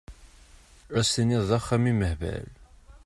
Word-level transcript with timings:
Ad 0.97 1.03
s-tiniḍ 1.07 1.43
d 1.49 1.51
axxam 1.57 1.83
imehbal! 1.91 2.47